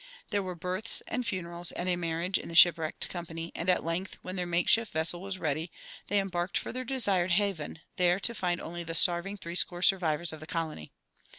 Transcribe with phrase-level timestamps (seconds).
[0.31, 4.17] There were births and funerals and a marriage in the shipwrecked company, and at length,
[4.23, 5.71] when their makeshift vessel was ready,
[6.07, 10.39] they embarked for their desired haven, there to find only the starving threescore survivors of
[10.39, 10.91] the colony.